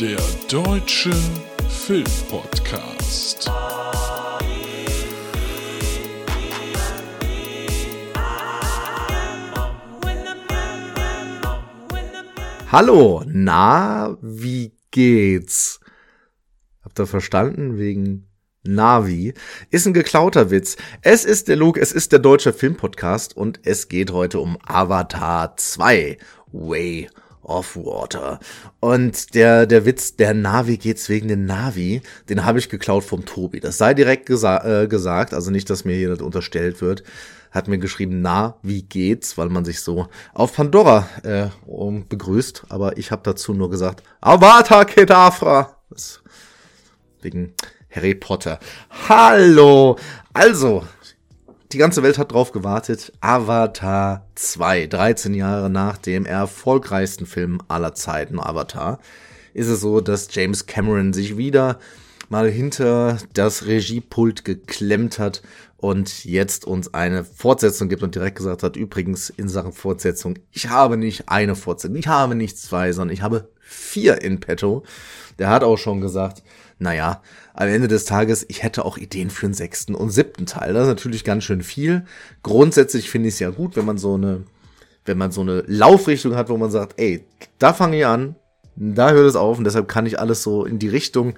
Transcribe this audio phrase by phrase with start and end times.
[0.00, 1.10] Der Deutsche
[1.68, 3.50] Filmpodcast.
[12.70, 15.80] Hallo, na, wie geht's?
[16.84, 17.76] Habt ihr verstanden?
[17.76, 18.28] Wegen
[18.62, 19.34] Navi.
[19.70, 20.76] Ist ein geklauter Witz.
[21.02, 25.56] Es ist der Luke, es ist der deutsche Filmpodcast und es geht heute um Avatar
[25.56, 26.18] 2.
[26.52, 27.08] Way
[27.48, 28.38] of Water.
[28.80, 33.24] Und der, der Witz, der Navi geht's wegen den Navi, den habe ich geklaut vom
[33.24, 33.60] Tobi.
[33.60, 37.02] Das sei direkt gesa äh, gesagt, also nicht, dass mir hier das unterstellt wird.
[37.50, 42.64] Hat mir geschrieben, na, wie geht's, weil man sich so auf Pandora äh, um, begrüßt.
[42.68, 45.76] Aber ich habe dazu nur gesagt, Avata Kedavra.
[47.22, 47.54] Wegen
[47.90, 48.58] Harry Potter.
[49.08, 49.96] Hallo!
[50.34, 50.84] Also,
[51.72, 53.12] die ganze Welt hat drauf gewartet.
[53.20, 58.98] Avatar 2, 13 Jahre nach dem erfolgreichsten Film aller Zeiten, Avatar,
[59.54, 61.78] ist es so, dass James Cameron sich wieder
[62.30, 65.42] mal hinter das Regiepult geklemmt hat
[65.76, 70.68] und jetzt uns eine Fortsetzung gibt und direkt gesagt hat, übrigens in Sachen Fortsetzung, ich
[70.68, 74.84] habe nicht eine Fortsetzung, ich habe nicht zwei, sondern ich habe vier in petto.
[75.38, 76.42] Der hat auch schon gesagt,
[76.78, 77.22] naja,
[77.54, 80.74] am Ende des Tages, ich hätte auch Ideen für einen sechsten und siebten Teil.
[80.74, 82.04] Das ist natürlich ganz schön viel.
[82.42, 84.44] Grundsätzlich finde ich es ja gut, wenn man so eine,
[85.04, 87.24] wenn man so eine Laufrichtung hat, wo man sagt, ey,
[87.58, 88.36] da fange ich an,
[88.76, 91.34] da hört es auf und deshalb kann ich alles so in die Richtung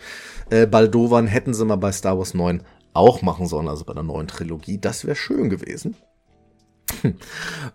[0.50, 4.02] äh, Baldowern hätten sie mal bei Star Wars 9 auch machen sollen, also bei der
[4.02, 4.78] neuen Trilogie.
[4.78, 5.97] Das wäre schön gewesen.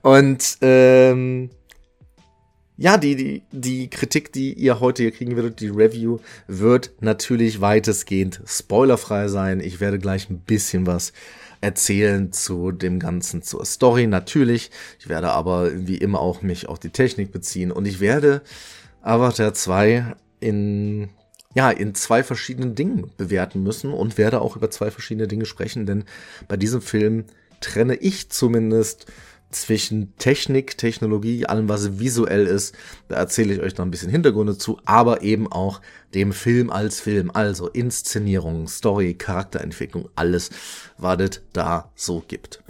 [0.01, 1.49] und ähm,
[2.77, 7.61] ja, die, die, die Kritik, die ihr heute hier kriegen werdet, die Review, wird natürlich
[7.61, 9.61] weitestgehend spoilerfrei sein.
[9.61, 11.13] Ich werde gleich ein bisschen was
[11.61, 14.71] erzählen zu dem Ganzen, zur Story natürlich.
[14.99, 18.41] Ich werde aber wie immer auch mich auf die Technik beziehen und ich werde
[19.01, 21.09] Avatar 2 in
[21.55, 25.85] ja, in zwei verschiedenen Dingen bewerten müssen und werde auch über zwei verschiedene Dinge sprechen,
[25.85, 26.03] denn
[26.49, 27.23] bei diesem Film
[27.61, 29.05] trenne ich zumindest
[29.55, 32.75] zwischen Technik, Technologie, allem, was visuell ist.
[33.07, 35.81] Da erzähle ich euch noch ein bisschen Hintergründe zu, aber eben auch
[36.13, 40.49] dem Film als Film, also Inszenierung, Story, Charakterentwicklung, alles,
[40.97, 42.63] was es da so gibt.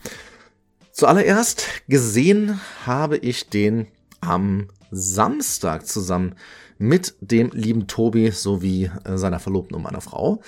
[0.92, 3.88] Zuallererst gesehen habe ich den
[4.22, 6.36] am Samstag zusammen
[6.78, 10.42] mit dem lieben Tobi sowie äh, seiner Verlobten und meiner Frau.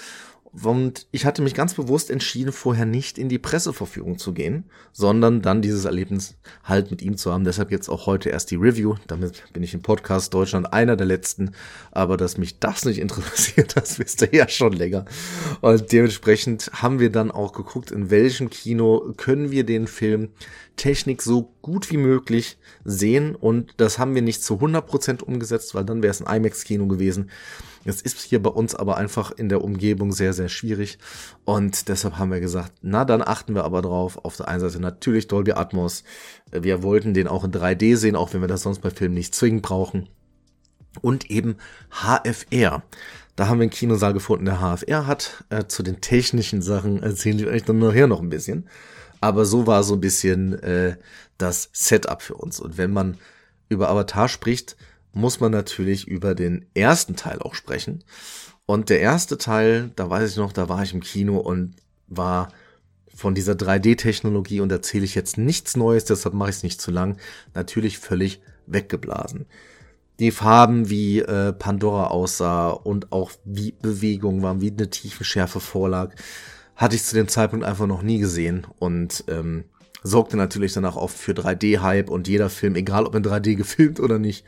[0.64, 5.42] Und ich hatte mich ganz bewusst entschieden, vorher nicht in die Presseverführung zu gehen, sondern
[5.42, 7.44] dann dieses Erlebnis halt mit ihm zu haben.
[7.44, 8.96] Deshalb jetzt auch heute erst die Review.
[9.08, 11.52] Damit bin ich im Podcast Deutschland einer der letzten.
[11.92, 15.06] Aber dass mich das nicht interessiert, das wisst ihr ja schon länger.
[15.62, 20.30] Und dementsprechend haben wir dann auch geguckt, in welchem Kino können wir den Film
[20.78, 23.36] Technik so gut wie möglich sehen.
[23.36, 27.30] Und das haben wir nicht zu 100% umgesetzt, weil dann wäre es ein IMAX-Kino gewesen.
[27.88, 30.98] Es ist hier bei uns aber einfach in der Umgebung sehr, sehr schwierig.
[31.46, 34.24] Und deshalb haben wir gesagt, na, dann achten wir aber drauf.
[34.24, 36.04] Auf der einen Seite natürlich Dolby Atmos.
[36.52, 39.34] Wir wollten den auch in 3D sehen, auch wenn wir das sonst bei Filmen nicht
[39.34, 40.10] zwingend brauchen.
[41.02, 41.58] Und eben
[41.92, 42.84] HFR.
[43.36, 45.46] Da haben wir einen Kinosaal gefunden, der HFR hat.
[45.50, 48.68] Äh, zu den technischen Sachen erzähle ich euch dann nachher noch ein bisschen.
[49.22, 50.98] Aber so war so ein bisschen äh,
[51.38, 52.60] das Setup für uns.
[52.60, 53.18] Und wenn man
[53.70, 54.76] über Avatar spricht,
[55.18, 58.04] muss man natürlich über den ersten Teil auch sprechen.
[58.66, 61.76] Und der erste Teil, da weiß ich noch, da war ich im Kino und
[62.08, 62.50] war
[63.14, 66.92] von dieser 3D-Technologie und erzähle ich jetzt nichts Neues, deshalb mache ich es nicht zu
[66.92, 67.18] lang,
[67.56, 69.48] natürlich völlig weggeblasen.
[70.20, 76.14] Die Farben, wie äh, Pandora aussah und auch wie Bewegungen waren, wie eine Tiefenschärfe vorlag,
[76.76, 79.64] hatte ich zu dem Zeitpunkt einfach noch nie gesehen und ähm,
[80.04, 84.20] sorgte natürlich danach oft für 3D-Hype und jeder Film, egal ob in 3D gefilmt oder
[84.20, 84.46] nicht,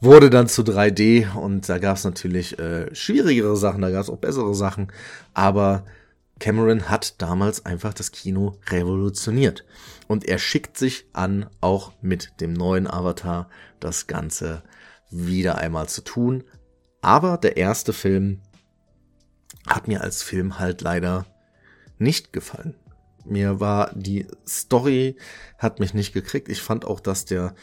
[0.00, 4.10] wurde dann zu 3D und da gab es natürlich äh, schwierigere Sachen, da gab es
[4.10, 4.92] auch bessere Sachen,
[5.34, 5.84] aber
[6.38, 9.64] Cameron hat damals einfach das Kino revolutioniert
[10.08, 14.62] und er schickt sich an, auch mit dem neuen Avatar das Ganze
[15.10, 16.44] wieder einmal zu tun.
[17.02, 18.40] Aber der erste Film
[19.66, 21.26] hat mir als Film halt leider
[21.98, 22.74] nicht gefallen.
[23.24, 25.16] Mir war die Story
[25.58, 26.48] hat mich nicht gekriegt.
[26.48, 27.54] Ich fand auch, dass der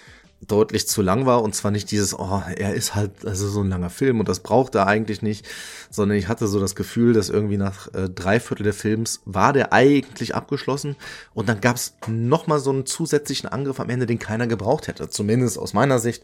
[0.45, 1.41] deutlich zu lang war.
[1.41, 4.41] Und zwar nicht dieses, oh, er ist halt also so ein langer Film und das
[4.41, 5.47] braucht er eigentlich nicht,
[5.89, 9.53] sondern ich hatte so das Gefühl, dass irgendwie nach äh, drei Viertel der Films war
[9.53, 10.95] der eigentlich abgeschlossen.
[11.33, 15.09] Und dann gab es nochmal so einen zusätzlichen Angriff am Ende, den keiner gebraucht hätte,
[15.09, 16.23] zumindest aus meiner Sicht.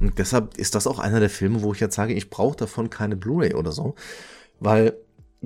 [0.00, 2.90] Und deshalb ist das auch einer der Filme, wo ich jetzt sage, ich brauche davon
[2.90, 3.94] keine Blu-ray oder so,
[4.58, 4.96] weil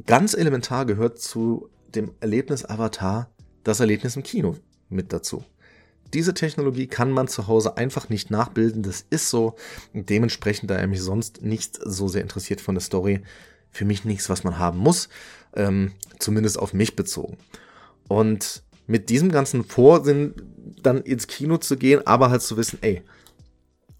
[0.06, 3.30] ganz elementar gehört zu dem Erlebnis Avatar
[3.64, 4.56] das Erlebnis im Kino
[4.88, 5.44] mit dazu.
[6.14, 8.82] Diese Technologie kann man zu Hause einfach nicht nachbilden.
[8.82, 9.56] Das ist so.
[9.92, 13.22] Dementsprechend, da er mich sonst nicht so sehr interessiert von der Story,
[13.70, 15.08] für mich nichts, was man haben muss.
[15.54, 17.36] Ähm, zumindest auf mich bezogen.
[18.08, 20.34] Und mit diesem ganzen Vorsinn
[20.82, 23.02] dann ins Kino zu gehen, aber halt zu wissen, ey,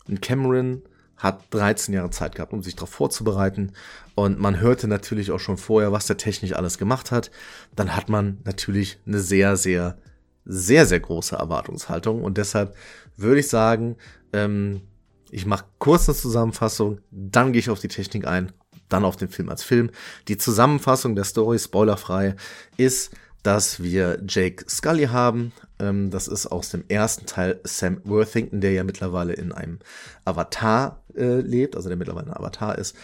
[0.09, 0.83] ein Cameron
[1.17, 3.73] hat 13 Jahre Zeit gehabt, um sich darauf vorzubereiten.
[4.15, 7.31] Und man hörte natürlich auch schon vorher, was der technisch alles gemacht hat.
[7.75, 9.99] Dann hat man natürlich eine sehr, sehr,
[10.47, 12.23] sehr, sehr große Erwartungshaltung.
[12.23, 12.75] Und deshalb
[13.17, 13.97] würde ich sagen,
[14.33, 14.83] ähm,
[15.31, 18.53] ich mache kurz eine Zusammenfassung, dann gehe ich auf die Technik ein,
[18.89, 19.91] dann auf den Film als Film.
[20.29, 22.37] Die Zusammenfassung der Story, spoilerfrei,
[22.77, 23.11] ist,
[23.43, 25.53] dass wir Jake Scully haben.
[25.79, 29.79] Ähm, das ist aus dem ersten Teil Sam Worthington, der ja mittlerweile in einem
[30.25, 32.97] Avatar äh, lebt, also der mittlerweile ein Avatar ist.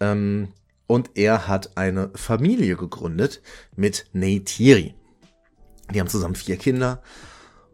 [0.00, 0.48] Ähm,
[0.86, 3.42] und er hat eine Familie gegründet
[3.74, 4.94] mit Neytiri.
[5.92, 7.02] Die haben zusammen vier Kinder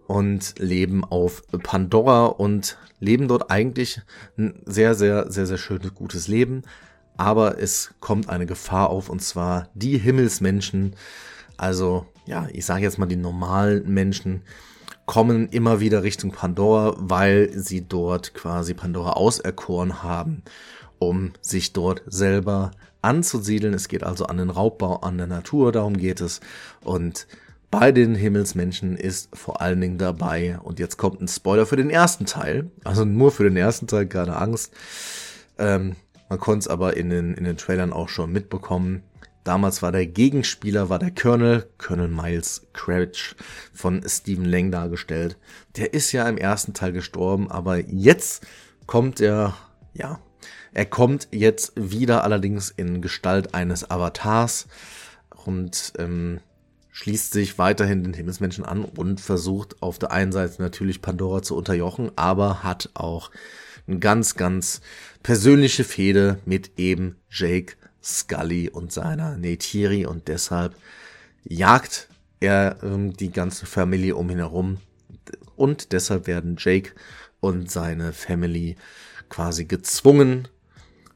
[0.06, 4.00] und leben auf Pandora und leben dort eigentlich
[4.36, 6.62] ein sehr, sehr, sehr, sehr schönes, gutes Leben.
[7.16, 10.96] Aber es kommt eine Gefahr auf und zwar die Himmelsmenschen,
[11.56, 14.42] also ja, ich sage jetzt mal, die normalen Menschen
[15.06, 20.42] kommen immer wieder Richtung Pandora, weil sie dort quasi Pandora auserkoren haben,
[20.98, 22.70] um sich dort selber
[23.02, 23.74] anzusiedeln.
[23.74, 26.40] Es geht also an den Raubbau an der Natur, darum geht es.
[26.82, 27.26] Und
[27.72, 31.88] bei den Himmelsmenschen ist vor allen Dingen dabei, und jetzt kommt ein Spoiler für den
[31.88, 34.74] ersten Teil, also nur für den ersten Teil, keine Angst.
[35.58, 35.96] Ähm,
[36.28, 39.02] man konnte es aber in den, in den Trailern auch schon mitbekommen.
[39.42, 43.34] Damals war der Gegenspieler, war der Colonel, Colonel Miles Crouch
[43.72, 45.38] von Stephen Lang dargestellt.
[45.78, 48.46] Der ist ja im ersten Teil gestorben, aber jetzt
[48.86, 49.56] kommt er,
[49.94, 50.20] ja,
[50.74, 54.68] er kommt jetzt wieder allerdings in Gestalt eines Avatars
[55.46, 56.40] und ähm,
[56.92, 61.56] schließt sich weiterhin den Himmelsmenschen an und versucht auf der einen Seite natürlich Pandora zu
[61.56, 63.30] unterjochen, aber hat auch
[63.88, 64.82] eine ganz, ganz
[65.22, 70.76] persönliche Fehde mit eben Jake Scully und seiner Neytiri und deshalb
[71.44, 72.08] jagt
[72.40, 74.78] er ähm, die ganze Familie um ihn herum
[75.56, 76.92] und deshalb werden Jake
[77.40, 78.76] und seine Family
[79.28, 80.48] quasi gezwungen,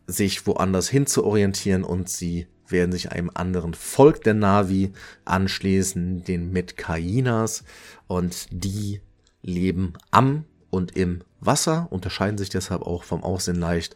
[0.07, 4.93] sich woanders hin zu orientieren und sie werden sich einem anderen Volk der Navi
[5.25, 7.65] anschließen, den Metkainas
[8.07, 9.01] und die
[9.43, 13.95] leben am und im Wasser, unterscheiden sich deshalb auch vom Aussehen leicht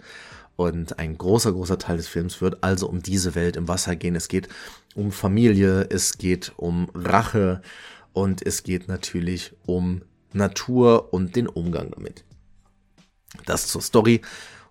[0.61, 4.15] und ein großer, großer Teil des Films wird also um diese Welt im Wasser gehen.
[4.15, 4.47] Es geht
[4.95, 7.63] um Familie, es geht um Rache
[8.13, 10.03] und es geht natürlich um
[10.35, 12.25] Natur und den Umgang damit.
[13.47, 14.21] Das zur Story.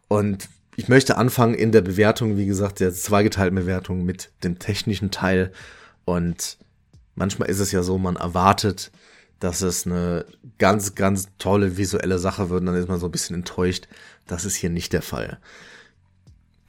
[0.07, 0.47] Und
[0.79, 5.51] ich möchte anfangen in der Bewertung, wie gesagt, der zweigeteilten Bewertung mit dem technischen Teil.
[6.05, 6.57] Und
[7.15, 8.89] manchmal ist es ja so, man erwartet,
[9.41, 10.25] dass es eine
[10.57, 13.89] ganz, ganz tolle visuelle Sache wird und dann ist man so ein bisschen enttäuscht.
[14.25, 15.39] Das ist hier nicht der Fall.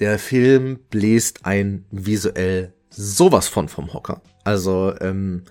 [0.01, 4.23] Der Film bläst ein visuell sowas von vom Hocker.
[4.43, 5.45] Also, ähm,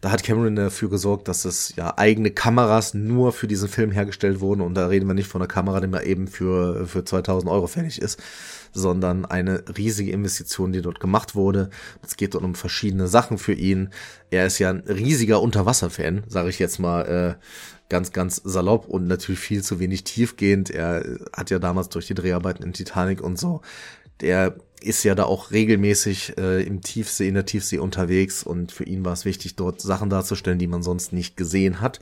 [0.00, 4.40] da hat Cameron dafür gesorgt, dass es ja eigene Kameras nur für diesen Film hergestellt
[4.40, 4.60] wurden.
[4.60, 7.66] Und da reden wir nicht von einer Kamera, die mal eben für, für 2000 Euro
[7.66, 8.22] fertig ist,
[8.72, 11.70] sondern eine riesige Investition, die dort gemacht wurde.
[12.04, 13.90] Es geht dort um verschiedene Sachen für ihn.
[14.30, 17.36] Er ist ja ein riesiger Unterwasser-Fan, sage ich jetzt mal.
[17.38, 17.44] Äh,
[17.88, 20.70] ganz, ganz salopp und natürlich viel zu wenig tiefgehend.
[20.70, 21.02] Er
[21.34, 23.62] hat ja damals durch die Dreharbeiten in Titanic und so,
[24.20, 28.84] der ist ja da auch regelmäßig äh, im Tiefsee, in der Tiefsee unterwegs und für
[28.84, 32.00] ihn war es wichtig, dort Sachen darzustellen, die man sonst nicht gesehen hat.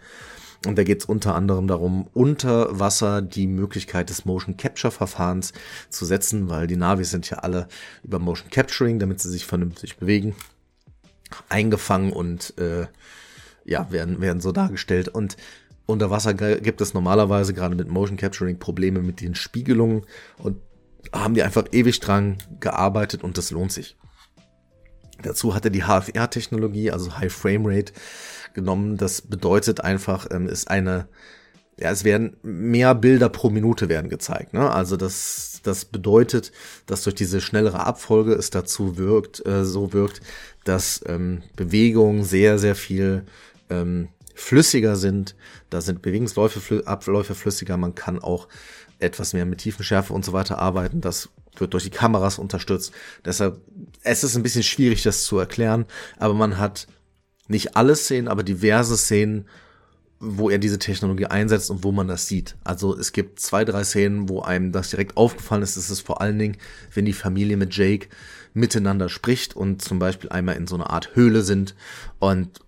[0.66, 5.52] Und da geht es unter anderem darum, unter Wasser die Möglichkeit des Motion Capture Verfahrens
[5.90, 7.68] zu setzen, weil die Navis sind ja alle
[8.02, 10.34] über Motion Capturing, damit sie sich vernünftig bewegen,
[11.48, 12.86] eingefangen und äh,
[13.64, 15.08] ja, werden, werden so dargestellt.
[15.08, 15.36] Und
[15.84, 20.04] unter Wasser gibt es normalerweise gerade mit Motion Capturing Probleme mit den Spiegelungen
[20.38, 20.56] und
[21.12, 23.96] haben die einfach ewig dran gearbeitet und das lohnt sich.
[25.22, 27.92] Dazu hat er die HFR-Technologie, also High Frame Rate,
[28.54, 28.96] genommen.
[28.96, 31.08] Das bedeutet einfach, ähm, ist eine,
[31.78, 34.52] ja, es werden mehr Bilder pro Minute werden gezeigt.
[34.52, 34.70] Ne?
[34.70, 36.52] Also das, das bedeutet,
[36.86, 40.20] dass durch diese schnellere Abfolge es dazu wirkt, äh, so wirkt,
[40.64, 43.24] dass ähm, Bewegung sehr, sehr viel
[43.70, 45.34] ähm, flüssiger sind.
[45.70, 47.76] Da sind Bewegungsläufe, Abläufe flüssiger.
[47.76, 48.48] Man kann auch
[48.98, 51.00] etwas mehr mit Tiefenschärfe und so weiter arbeiten.
[51.00, 52.92] Das wird durch die Kameras unterstützt.
[53.24, 53.60] Deshalb,
[54.02, 55.86] es ist ein bisschen schwierig, das zu erklären,
[56.18, 56.86] aber man hat
[57.48, 59.46] nicht alle Szenen, aber diverse Szenen,
[60.18, 62.56] wo er diese Technologie einsetzt und wo man das sieht.
[62.64, 65.76] Also es gibt zwei, drei Szenen, wo einem das direkt aufgefallen ist.
[65.76, 66.56] Das ist vor allen Dingen,
[66.92, 68.08] wenn die Familie mit Jake
[68.52, 71.74] miteinander spricht und zum Beispiel einmal in so einer Art Höhle sind
[72.18, 72.60] und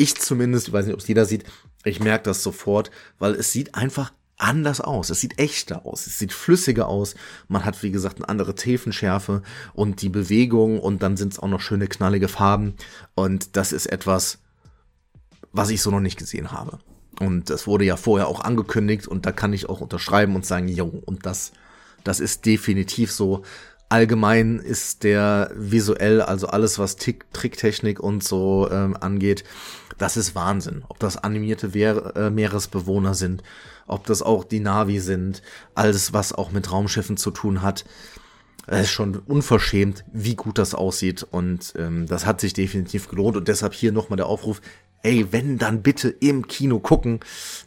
[0.00, 1.44] ich zumindest, ich weiß nicht, ob es jeder sieht,
[1.84, 5.10] Ich merke das sofort, weil es sieht einfach anders aus.
[5.10, 6.06] Es sieht echter aus.
[6.06, 7.14] Es sieht flüssiger aus.
[7.48, 9.42] Man hat, wie gesagt, eine andere Tiefenschärfe
[9.74, 12.74] und die Bewegung und dann sind es auch noch schöne knallige Farben.
[13.14, 14.38] Und das ist etwas,
[15.52, 16.78] was ich so noch nicht gesehen habe.
[17.18, 20.68] Und das wurde ja vorher auch angekündigt und da kann ich auch unterschreiben und sagen,
[20.68, 21.52] jo, und das,
[22.02, 23.42] das ist definitiv so.
[23.90, 29.44] Allgemein ist der visuell, also alles was Tick, Tricktechnik und so ähm, angeht,
[30.00, 30.82] das ist Wahnsinn.
[30.88, 33.42] Ob das animierte Wehr, äh, Meeresbewohner sind,
[33.86, 35.42] ob das auch die Navi sind,
[35.74, 37.84] alles was auch mit Raumschiffen zu tun hat.
[38.66, 43.36] Es ist schon unverschämt, wie gut das aussieht und ähm, das hat sich definitiv gelohnt
[43.36, 44.62] und deshalb hier nochmal der Aufruf,
[45.02, 47.20] ey, wenn dann bitte im Kino gucken,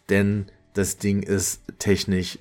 [0.10, 2.40] denn das Ding ist technisch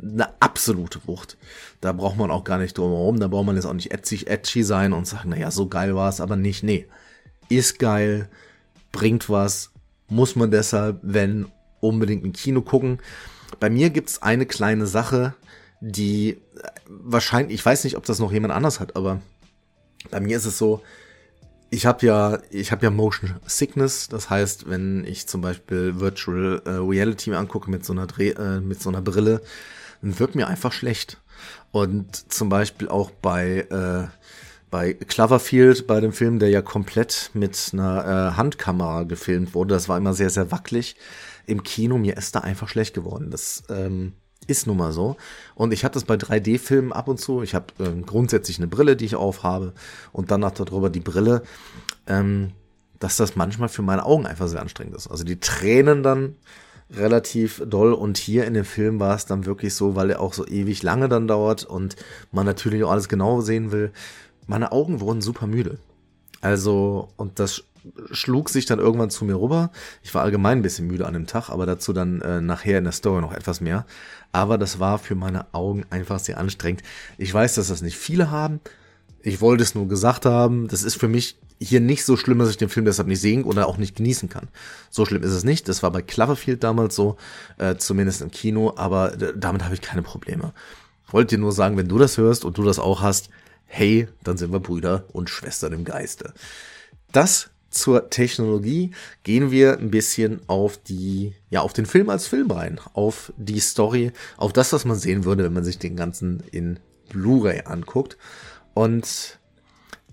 [0.00, 1.36] eine absolute Wucht.
[1.80, 3.20] Da braucht man auch gar nicht drum herum.
[3.20, 6.08] Da braucht man jetzt auch nicht ätzig, edgy sein und sagen, naja, so geil war
[6.08, 6.62] es aber nicht.
[6.62, 6.86] Nee,
[7.48, 8.28] ist geil,
[8.94, 9.72] bringt was,
[10.08, 11.46] muss man deshalb, wenn,
[11.80, 13.00] unbedingt im Kino gucken.
[13.60, 15.34] Bei mir gibt's eine kleine Sache,
[15.80, 16.38] die
[16.88, 19.20] wahrscheinlich, ich weiß nicht, ob das noch jemand anders hat, aber
[20.10, 20.82] bei mir ist es so,
[21.70, 24.08] ich habe ja, ich ja Motion Sickness.
[24.08, 28.30] Das heißt, wenn ich zum Beispiel Virtual äh, Reality mir angucke mit so einer Dreh,
[28.30, 29.42] äh, mit so einer Brille,
[30.00, 31.20] dann wird mir einfach schlecht.
[31.72, 34.06] Und zum Beispiel auch bei äh,
[34.74, 39.88] bei Cloverfield, bei dem Film, der ja komplett mit einer äh, Handkamera gefilmt wurde, das
[39.88, 40.96] war immer sehr, sehr wackelig.
[41.46, 43.30] Im Kino, mir ist da einfach schlecht geworden.
[43.30, 44.14] Das ähm,
[44.48, 45.16] ist nun mal so.
[45.54, 47.42] Und ich hatte das bei 3D-Filmen ab und zu.
[47.42, 49.74] Ich habe ähm, grundsätzlich eine Brille, die ich aufhabe
[50.10, 51.44] und dann noch darüber die Brille,
[52.08, 52.50] ähm,
[52.98, 55.06] dass das manchmal für meine Augen einfach sehr anstrengend ist.
[55.06, 56.34] Also die Tränen dann
[56.90, 60.34] relativ doll und hier in dem Film war es dann wirklich so, weil er auch
[60.34, 61.94] so ewig lange dann dauert und
[62.32, 63.92] man natürlich auch alles genau sehen will.
[64.46, 65.78] Meine Augen wurden super müde.
[66.40, 67.64] Also, und das
[68.10, 69.70] schlug sich dann irgendwann zu mir rüber.
[70.02, 72.84] Ich war allgemein ein bisschen müde an dem Tag, aber dazu dann äh, nachher in
[72.84, 73.86] der Story noch etwas mehr.
[74.32, 76.82] Aber das war für meine Augen einfach sehr anstrengend.
[77.18, 78.60] Ich weiß, dass das nicht viele haben.
[79.22, 80.68] Ich wollte es nur gesagt haben.
[80.68, 83.44] Das ist für mich hier nicht so schlimm, dass ich den Film deshalb nicht sehen
[83.44, 84.48] oder auch nicht genießen kann.
[84.90, 85.68] So schlimm ist es nicht.
[85.68, 87.16] Das war bei Cloverfield damals so,
[87.58, 90.52] äh, zumindest im Kino, aber damit habe ich keine Probleme.
[91.10, 93.30] Wollte dir nur sagen, wenn du das hörst und du das auch hast,
[93.74, 96.32] hey, dann sind wir Brüder und Schwestern im Geiste.
[97.10, 98.92] Das zur Technologie
[99.24, 103.58] gehen wir ein bisschen auf die, ja, auf den Film als Film rein, auf die
[103.58, 106.78] Story, auf das, was man sehen würde, wenn man sich den ganzen in
[107.08, 108.16] Blu-ray anguckt.
[108.74, 109.40] Und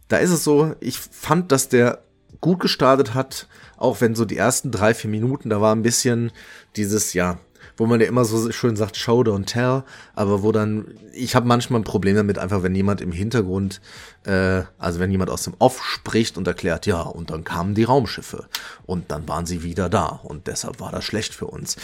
[0.08, 2.04] da ist es so, ich fand, dass der
[2.40, 6.32] gut gestartet hat, auch wenn so die ersten drei, vier Minuten, da war ein bisschen
[6.76, 7.38] dieses, ja,
[7.78, 11.48] wo man ja immer so schön sagt, show don't tell, aber wo dann, ich habe
[11.48, 13.82] manchmal ein Problem damit, einfach wenn jemand im Hintergrund,
[14.26, 17.84] äh, also wenn jemand aus dem Off spricht und erklärt, ja, und dann kamen die
[17.84, 18.46] Raumschiffe
[18.86, 21.78] und dann waren sie wieder da und deshalb war das schlecht für uns.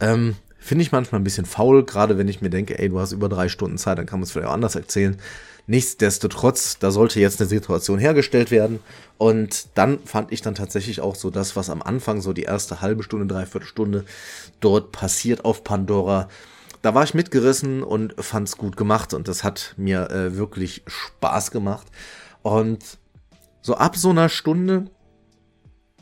[0.00, 3.12] Ähm, Finde ich manchmal ein bisschen faul, gerade wenn ich mir denke, ey, du hast
[3.12, 5.16] über drei Stunden Zeit, dann kann man es vielleicht auch anders erzählen.
[5.66, 8.80] Nichtsdestotrotz, da sollte jetzt eine Situation hergestellt werden.
[9.18, 12.82] Und dann fand ich dann tatsächlich auch so das, was am Anfang, so die erste
[12.82, 14.04] halbe Stunde, dreiviertel Stunde
[14.60, 16.28] dort passiert auf Pandora.
[16.82, 21.50] Da war ich mitgerissen und fand's gut gemacht und das hat mir äh, wirklich Spaß
[21.50, 21.86] gemacht.
[22.42, 22.98] Und
[23.62, 24.90] so ab so einer Stunde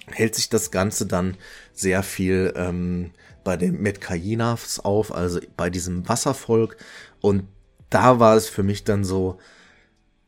[0.06, 1.36] hält sich das Ganze dann
[1.72, 3.10] sehr viel ähm,
[3.48, 6.76] bei den Metkayinas auf, also bei diesem Wasservolk.
[7.22, 7.44] Und
[7.88, 9.38] da war es für mich dann so,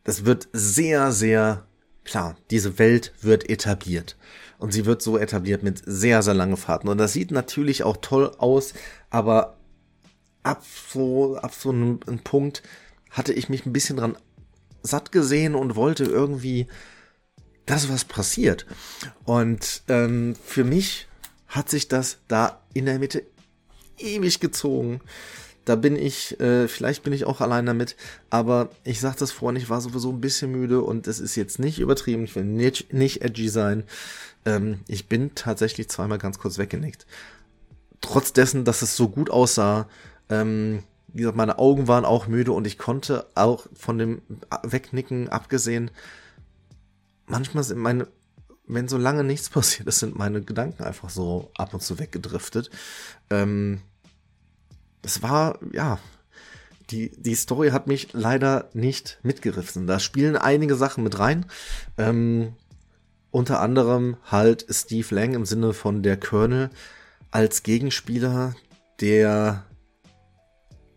[0.04, 1.66] das wird sehr, sehr
[2.02, 4.16] klar, diese Welt wird etabliert.
[4.56, 6.88] Und sie wird so etabliert mit sehr, sehr langen Fahrten.
[6.88, 8.72] Und das sieht natürlich auch toll aus,
[9.10, 9.58] aber
[10.42, 12.62] ab so, ab so einem, einem Punkt
[13.10, 14.16] hatte ich mich ein bisschen dran
[14.82, 16.68] satt gesehen und wollte irgendwie
[17.66, 18.64] das, was passiert.
[19.26, 21.06] Und ähm, für mich
[21.50, 23.24] hat sich das da in der Mitte
[23.98, 25.00] ewig gezogen.
[25.66, 27.96] Da bin ich, äh, vielleicht bin ich auch allein damit,
[28.30, 31.58] aber ich sag das vorhin, ich war sowieso ein bisschen müde und es ist jetzt
[31.58, 33.84] nicht übertrieben, ich will nicht, nicht edgy sein.
[34.46, 37.06] Ähm, ich bin tatsächlich zweimal ganz kurz weggenickt.
[38.00, 39.86] Trotz dessen, dass es so gut aussah,
[40.30, 44.22] ähm, wie gesagt, meine Augen waren auch müde und ich konnte auch von dem
[44.62, 45.90] Wegnicken abgesehen,
[47.26, 48.06] manchmal sind meine,
[48.74, 52.70] wenn so lange nichts passiert ist, sind meine Gedanken einfach so ab und zu weggedriftet.
[53.30, 53.82] Ähm,
[55.02, 55.98] es war, ja,
[56.90, 59.86] die, die Story hat mich leider nicht mitgerissen.
[59.86, 61.46] Da spielen einige Sachen mit rein.
[61.96, 62.54] Ähm,
[63.30, 66.70] unter anderem halt Steve Lang im Sinne von der Colonel
[67.30, 68.54] als Gegenspieler,
[69.00, 69.64] der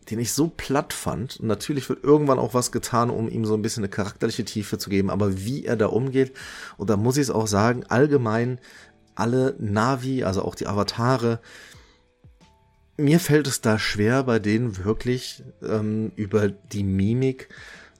[0.05, 1.39] den ich so platt fand.
[1.39, 4.77] Und natürlich wird irgendwann auch was getan, um ihm so ein bisschen eine charakterliche Tiefe
[4.77, 6.33] zu geben, aber wie er da umgeht,
[6.77, 8.59] und da muss ich es auch sagen, allgemein
[9.15, 11.39] alle Navi, also auch die Avatare,
[12.97, 17.49] mir fällt es da schwer, bei denen wirklich ähm, über die Mimik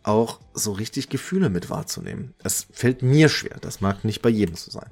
[0.03, 2.33] auch so richtig Gefühle mit wahrzunehmen.
[2.43, 4.89] Es fällt mir schwer, das mag nicht bei jedem so sein.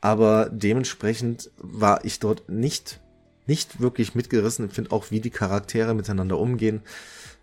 [0.00, 3.00] Aber dementsprechend war ich dort nicht,
[3.46, 4.66] nicht wirklich mitgerissen.
[4.66, 6.82] Ich finde auch, wie die Charaktere miteinander umgehen.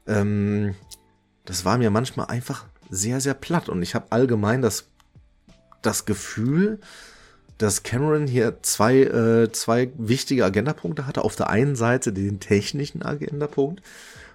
[0.08, 0.76] Ähm,
[1.46, 3.70] das war mir manchmal einfach sehr, sehr platt.
[3.70, 4.88] Und ich habe allgemein das,
[5.82, 6.80] das Gefühl,
[7.58, 11.24] dass Cameron hier zwei, äh, zwei wichtige Agendapunkte hatte.
[11.24, 13.82] Auf der einen Seite den technischen Agendapunkt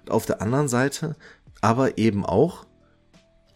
[0.03, 1.17] und auf der anderen Seite
[1.61, 2.67] aber eben auch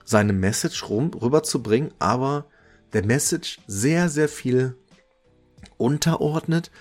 [0.04, 2.46] seine Message rum, rüberzubringen, aber
[2.92, 4.74] der Message sehr, sehr viel
[5.76, 6.72] unterordnet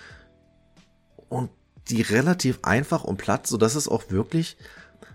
[1.29, 1.49] und
[1.89, 4.57] die relativ einfach und platt, so dass es auch wirklich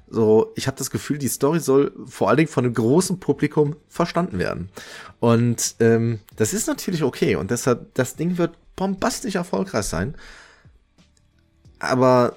[0.09, 3.77] so, ich habe das Gefühl, die Story soll vor allen Dingen von einem großen Publikum
[3.89, 4.69] verstanden werden.
[5.19, 10.15] Und ähm, das ist natürlich okay und deshalb, das Ding wird bombastisch erfolgreich sein.
[11.79, 12.37] Aber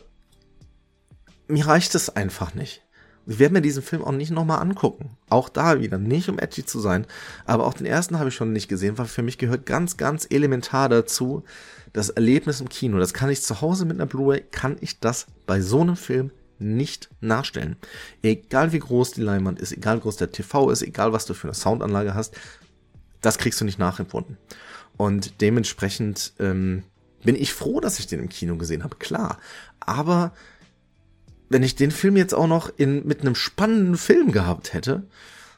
[1.47, 2.81] mir reicht es einfach nicht.
[3.27, 5.17] Ich werde mir diesen Film auch nicht nochmal angucken.
[5.29, 7.05] Auch da wieder, nicht um edgy zu sein.
[7.45, 10.25] Aber auch den ersten habe ich schon nicht gesehen, weil für mich gehört ganz, ganz
[10.29, 11.43] elementar dazu
[11.91, 12.99] das Erlebnis im Kino.
[12.99, 16.31] Das kann ich zu Hause mit einer Blu-ray, kann ich das bei so einem Film
[16.59, 17.75] nicht nachstellen.
[18.23, 21.33] Egal wie groß die Leinwand ist, egal wie groß der TV ist, egal was du
[21.33, 22.35] für eine Soundanlage hast,
[23.21, 24.37] das kriegst du nicht nachempfunden.
[24.95, 26.83] Und dementsprechend ähm,
[27.23, 29.37] bin ich froh, dass ich den im Kino gesehen habe, klar.
[29.79, 30.33] Aber
[31.49, 35.03] wenn ich den Film jetzt auch noch in, mit einem spannenden Film gehabt hätte,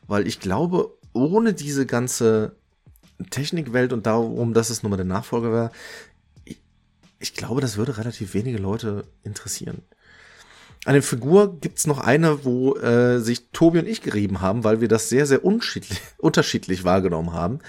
[0.07, 2.55] weil ich glaube, ohne diese ganze
[3.29, 5.71] Technikwelt und darum, dass es nun mal der Nachfolger wäre,
[6.45, 6.61] ich,
[7.19, 9.81] ich glaube, das würde relativ wenige Leute interessieren.
[10.85, 14.79] An der Figur gibt's noch eine, wo äh, sich Tobi und ich gerieben haben, weil
[14.79, 15.43] wir das sehr, sehr
[16.17, 17.59] unterschiedlich, wahrgenommen haben.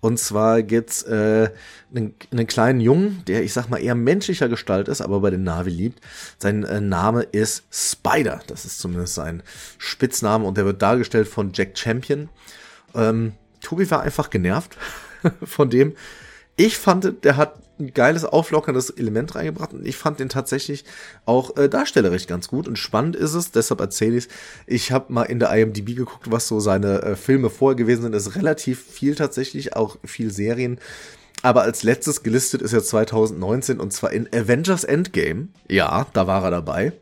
[0.00, 1.50] Und zwar gibt's äh,
[1.94, 5.44] einen, einen kleinen Jungen, der, ich sag mal, eher menschlicher Gestalt ist, aber bei den
[5.44, 6.00] Navi liebt.
[6.38, 8.40] Sein äh, Name ist Spider.
[8.46, 9.42] Das ist zumindest sein
[9.76, 12.30] Spitzname und der wird dargestellt von Jack Champion.
[12.94, 14.76] Ähm, Tobi war einfach genervt
[15.42, 15.94] von dem.
[16.56, 20.84] Ich fand, der hat ein geiles, auflockerndes Element reingebracht und ich fand den tatsächlich
[21.24, 24.28] auch äh, darstellerisch ganz gut und spannend ist es, deshalb erzähle ich
[24.66, 28.14] Ich habe mal in der IMDb geguckt, was so seine äh, Filme vorher gewesen sind.
[28.14, 30.78] Ist relativ viel tatsächlich, auch viel Serien.
[31.42, 35.48] Aber als letztes gelistet ist er 2019 und zwar in Avengers Endgame.
[35.68, 36.92] Ja, da war er dabei.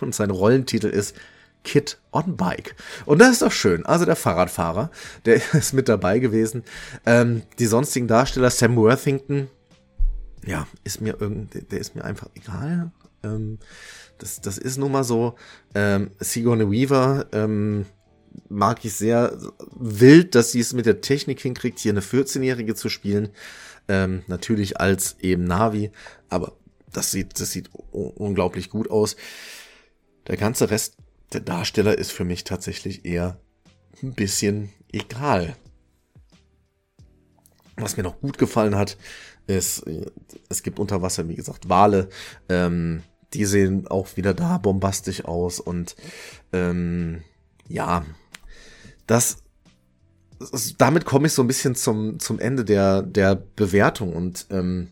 [0.00, 1.14] Und sein Rollentitel ist
[1.62, 2.74] Kid on Bike.
[3.04, 3.84] Und das ist doch schön.
[3.84, 4.90] Also der Fahrradfahrer,
[5.26, 6.64] der ist mit dabei gewesen.
[7.04, 9.48] Ähm, die sonstigen Darsteller, Sam Worthington,
[10.46, 12.92] ja, ist mir irgendwie, der ist mir einfach egal.
[13.22, 13.58] Ähm,
[14.18, 15.34] das, das ist nun mal so.
[15.74, 17.86] Ähm, Sigourney Weaver ähm,
[18.48, 19.36] mag ich sehr
[19.76, 23.30] wild, dass sie es mit der Technik hinkriegt, hier eine 14-Jährige zu spielen.
[23.88, 25.90] Ähm, natürlich als eben Navi,
[26.28, 26.52] aber
[26.92, 29.16] das sieht, das sieht unglaublich gut aus.
[30.26, 30.96] Der ganze Rest
[31.32, 33.40] der Darsteller ist für mich tatsächlich eher
[34.02, 35.56] ein bisschen egal.
[37.82, 38.96] Was mir noch gut gefallen hat,
[39.46, 39.82] es,
[40.48, 42.08] es gibt unter Wasser, wie gesagt, Wale.
[42.48, 43.02] Ähm,
[43.34, 45.60] die sehen auch wieder da bombastisch aus.
[45.60, 45.96] Und
[46.52, 47.22] ähm,
[47.68, 48.04] ja,
[49.06, 49.38] das,
[50.78, 54.14] damit komme ich so ein bisschen zum, zum Ende der, der Bewertung.
[54.14, 54.88] Und ähm,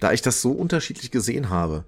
[0.00, 1.84] da ich das so unterschiedlich gesehen habe,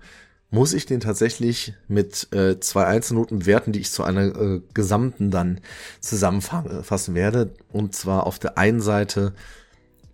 [0.51, 5.31] muss ich den tatsächlich mit äh, zwei Einzelnoten bewerten, die ich zu einer äh, gesamten
[5.31, 5.61] dann
[6.01, 7.53] zusammenfassen werde.
[7.71, 9.35] Und zwar auf der einen Seite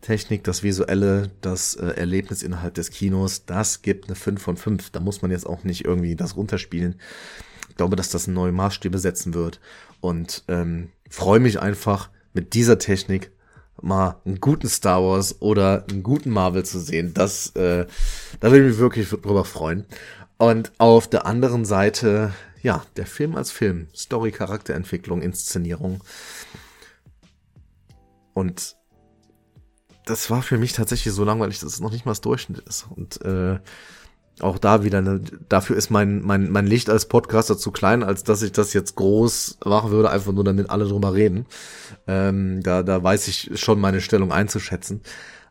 [0.05, 4.91] Technik, das Visuelle, das äh, Erlebnis innerhalb des Kinos, das gibt eine 5 von 5.
[4.91, 7.01] Da muss man jetzt auch nicht irgendwie das runterspielen.
[7.71, 9.61] Ich glaube, dass das neue Maßstäbe setzen wird.
[10.03, 13.31] Und ähm, freue mich einfach mit dieser Technik
[13.81, 17.15] mal einen guten Star Wars oder einen guten Marvel zu sehen.
[17.15, 17.87] Das, äh,
[18.41, 19.87] da würde ich mich wirklich drüber freuen.
[20.37, 23.89] Und auf der anderen Seite, ja, der Film als Film.
[23.97, 26.05] Story, Charakterentwicklung, Inszenierung.
[28.35, 28.77] Und
[30.05, 32.87] das war für mich tatsächlich so langweilig, dass es noch nicht mal das Durchschnitt ist.
[32.95, 33.59] Und äh,
[34.41, 38.25] auch da wieder, ne, dafür ist mein, mein, mein Licht als Podcaster zu klein, als
[38.25, 41.47] dass ich das jetzt groß machen würde, einfach nur damit alle drüber reden.
[42.07, 45.03] Ähm, da, da weiß ich schon meine Stellung einzuschätzen.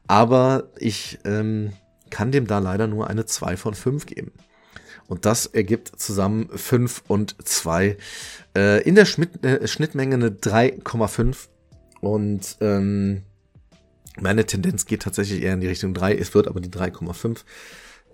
[0.08, 1.74] Aber ich ähm,
[2.10, 4.32] kann dem da leider nur eine 2 von 5 geben.
[5.08, 7.98] Und das ergibt zusammen 5 und 2.
[8.56, 11.48] Äh, in der Schmidt, äh, Schnittmenge eine 3,5.
[12.02, 13.24] Und ähm,
[14.20, 17.40] meine Tendenz geht tatsächlich eher in die Richtung 3, es wird aber die 3,5.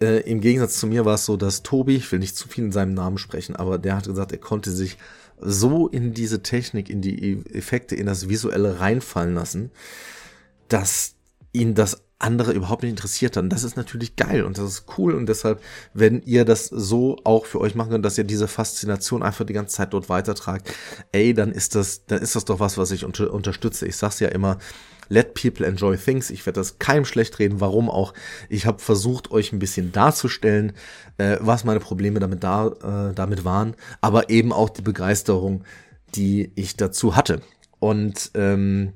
[0.01, 2.65] Äh, Im Gegensatz zu mir war es so, dass Tobi, ich will nicht zu viel
[2.65, 4.97] in seinem Namen sprechen, aber der hat gesagt, er konnte sich
[5.41, 9.71] so in diese Technik, in die Effekte, in das Visuelle reinfallen lassen,
[10.67, 11.15] dass
[11.53, 13.43] ihn das andere überhaupt nicht interessiert hat.
[13.43, 15.15] Und das ist natürlich geil und das ist cool.
[15.15, 15.61] Und deshalb,
[15.93, 19.53] wenn ihr das so auch für euch machen könnt, dass ihr diese Faszination einfach die
[19.53, 20.69] ganze Zeit dort weitertragt,
[21.13, 23.87] ey, dann ist das, dann ist das doch was, was ich unter, unterstütze.
[23.87, 24.57] Ich sag's ja immer,
[25.09, 26.29] let people enjoy things.
[26.29, 28.13] Ich werde das keinem schlecht reden, warum auch.
[28.47, 30.73] Ich habe versucht, euch ein bisschen darzustellen,
[31.17, 32.67] äh, was meine Probleme damit da,
[33.09, 35.63] äh, damit waren, aber eben auch die Begeisterung,
[36.15, 37.41] die ich dazu hatte.
[37.79, 38.93] Und ähm,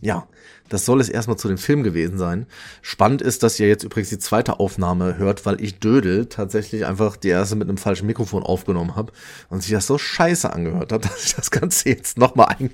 [0.00, 0.28] ja,
[0.68, 2.46] das soll es erstmal zu dem Film gewesen sein.
[2.82, 7.16] Spannend ist, dass ihr jetzt übrigens die zweite Aufnahme hört, weil ich Dödel tatsächlich einfach
[7.16, 9.12] die erste mit einem falschen Mikrofon aufgenommen habe
[9.48, 12.70] und sich das so scheiße angehört hat, dass ich das Ganze jetzt nochmal ein,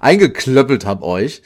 [0.00, 1.42] eingeklöppelt habe euch.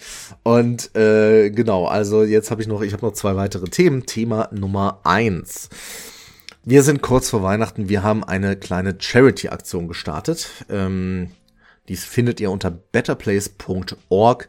[0.48, 4.06] Und äh, genau, also jetzt habe ich noch, ich habe noch zwei weitere Themen.
[4.06, 5.68] Thema Nummer eins.
[6.64, 7.90] Wir sind kurz vor Weihnachten.
[7.90, 10.48] Wir haben eine kleine Charity-Aktion gestartet.
[10.70, 11.32] Ähm,
[11.90, 14.48] dies findet ihr unter betterplace.org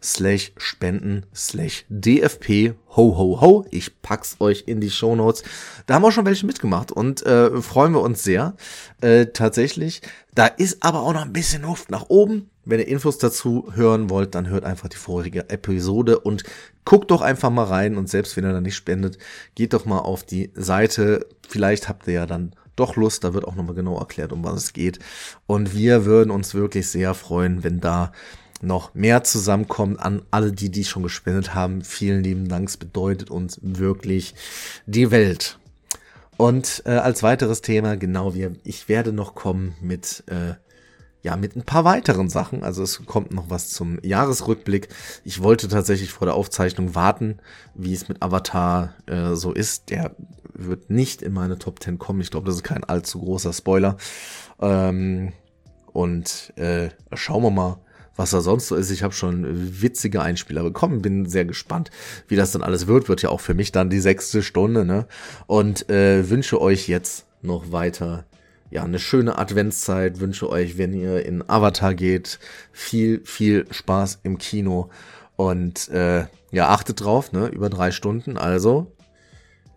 [0.00, 3.66] slash spenden slash dfp ho ho ho.
[3.72, 5.42] Ich pack's euch in die Show Notes.
[5.86, 8.54] Da haben wir schon welche mitgemacht und äh, freuen wir uns sehr.
[9.00, 10.00] Äh, tatsächlich.
[10.32, 12.50] Da ist aber auch noch ein bisschen Luft nach oben.
[12.70, 16.44] Wenn ihr Infos dazu hören wollt, dann hört einfach die vorige Episode und
[16.84, 19.18] guckt doch einfach mal rein und selbst wenn ihr dann nicht spendet,
[19.56, 21.26] geht doch mal auf die Seite.
[21.48, 24.56] Vielleicht habt ihr ja dann doch Lust, da wird auch nochmal genau erklärt, um was
[24.56, 25.00] es geht.
[25.46, 28.12] Und wir würden uns wirklich sehr freuen, wenn da
[28.62, 31.82] noch mehr zusammenkommt an alle, die die schon gespendet haben.
[31.82, 34.34] Vielen lieben Dank, es bedeutet uns wirklich
[34.86, 35.58] die Welt.
[36.36, 40.54] Und äh, als weiteres Thema, genau wie ich werde noch kommen mit äh,
[41.22, 42.62] ja, mit ein paar weiteren Sachen.
[42.62, 44.88] Also es kommt noch was zum Jahresrückblick.
[45.24, 47.38] Ich wollte tatsächlich vor der Aufzeichnung warten,
[47.74, 49.90] wie es mit Avatar äh, so ist.
[49.90, 50.14] Der
[50.54, 52.20] wird nicht in meine Top 10 kommen.
[52.20, 53.96] Ich glaube, das ist kein allzu großer Spoiler.
[54.60, 55.32] Ähm,
[55.92, 57.80] und äh, schauen wir mal,
[58.16, 58.90] was da sonst so ist.
[58.90, 61.90] Ich habe schon witzige Einspieler bekommen, bin sehr gespannt,
[62.28, 63.08] wie das dann alles wird.
[63.08, 65.06] Wird ja auch für mich dann die sechste Stunde, ne?
[65.46, 68.24] Und äh, wünsche euch jetzt noch weiter
[68.70, 70.20] ja, eine schöne Adventszeit.
[70.20, 72.38] Wünsche euch, wenn ihr in Avatar geht,
[72.72, 74.90] viel, viel Spaß im Kino.
[75.36, 77.48] Und äh, ja, achtet drauf, ne?
[77.48, 78.36] Über drei Stunden.
[78.36, 78.92] Also,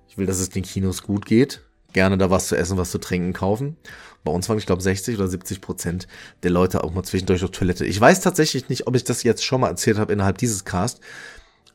[0.08, 1.62] ich will, dass es den Kinos gut geht.
[1.94, 3.78] Gerne da was zu essen, was zu trinken kaufen.
[4.24, 6.08] Bei uns waren, ich glaube, 60 oder 70 Prozent
[6.44, 7.86] der Leute auch mal zwischendurch auf Toilette.
[7.86, 11.02] Ich weiß tatsächlich nicht, ob ich das jetzt schon mal erzählt habe innerhalb dieses Cast,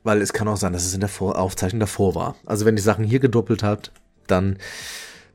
[0.03, 2.37] weil es kann auch sein, dass es in der Vor Aufzeichnung davor war.
[2.47, 3.93] Also wenn die Sachen hier gedoppelt habt,
[4.27, 4.59] dann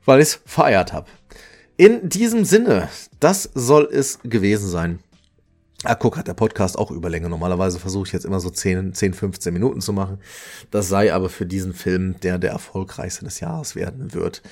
[0.05, 1.07] weil ich es vereiert habe.
[1.75, 2.87] In diesem Sinne,
[3.19, 4.99] das soll es gewesen sein.
[5.83, 7.29] Ah, guck, hat der Podcast auch Überlänge.
[7.29, 10.19] Normalerweise versuche ich jetzt immer so 10, 10, 15 Minuten zu machen.
[10.69, 14.43] Das sei aber für diesen Film, der der erfolgreichste des Jahres werden wird,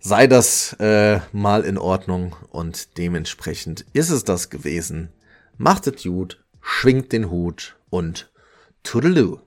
[0.00, 5.10] sei das äh, mal in Ordnung und dementsprechend ist es das gewesen.
[5.58, 8.32] Macht es gut, schwingt den Hut und
[8.82, 9.38] Toodaloo.